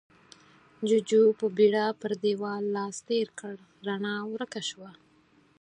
[0.87, 3.53] جُوجُو په بيړه پر دېوال لاس تېر کړ،
[3.87, 4.91] رڼا ورکه شوه.